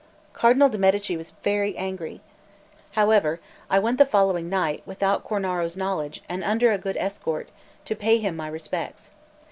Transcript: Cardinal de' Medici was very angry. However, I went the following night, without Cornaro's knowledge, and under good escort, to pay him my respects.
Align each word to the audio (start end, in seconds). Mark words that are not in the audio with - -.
Cardinal 0.33 0.67
de' 0.67 0.79
Medici 0.79 1.15
was 1.15 1.29
very 1.43 1.77
angry. 1.77 2.21
However, 2.93 3.39
I 3.69 3.77
went 3.77 3.99
the 3.99 4.05
following 4.07 4.49
night, 4.49 4.81
without 4.83 5.23
Cornaro's 5.23 5.77
knowledge, 5.77 6.23
and 6.27 6.43
under 6.43 6.75
good 6.79 6.97
escort, 6.97 7.49
to 7.85 7.95
pay 7.95 8.17
him 8.17 8.35
my 8.35 8.47
respects. 8.47 9.11